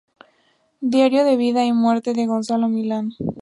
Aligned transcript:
Diario 0.79 1.23
de 1.23 1.37
vida 1.37 1.63
y 1.63 1.67
de 1.67 1.73
muerte" 1.75 2.15
de 2.15 2.25
Gonzalo 2.25 2.67
Millán. 2.67 3.11